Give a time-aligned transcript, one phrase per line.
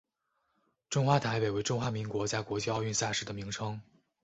[0.89, 3.79] 中华台北为中华民国在国际奥运赛事的名称。